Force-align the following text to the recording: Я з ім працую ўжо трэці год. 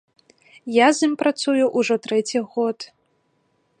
Я 0.75 0.87
з 0.99 1.03
ім 1.09 1.13
працую 1.21 1.63
ўжо 1.81 1.99
трэці 2.07 2.39
год. 2.57 2.77